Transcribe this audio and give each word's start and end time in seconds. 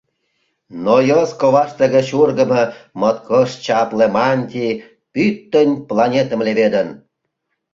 Но 0.83 0.95
йос 1.09 1.31
коваште 1.41 1.85
гыч 1.95 2.07
ургымо 2.21 2.63
моткоч 2.99 3.49
чапле 3.65 4.05
мантий 4.15 4.73
пӱтынь 5.13 5.75
планетым 5.87 6.39
леведын. 6.47 6.87